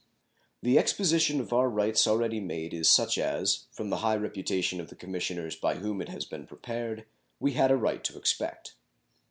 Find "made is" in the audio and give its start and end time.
2.39-2.89